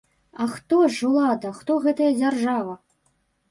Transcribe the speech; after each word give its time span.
А 0.43 0.47
хто 0.53 0.79
ж 0.95 1.03
улада, 1.09 1.53
хто 1.59 1.77
гэтая 1.85 2.11
дзяржава?! 2.19 2.73